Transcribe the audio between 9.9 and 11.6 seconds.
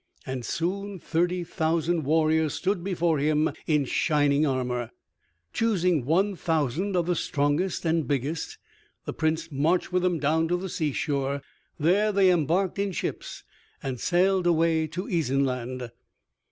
with them down to the seashore.